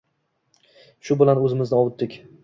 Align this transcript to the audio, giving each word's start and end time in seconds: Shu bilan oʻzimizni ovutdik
Shu 1.09 1.17
bilan 1.19 1.41
oʻzimizni 1.43 1.77
ovutdik 1.81 2.17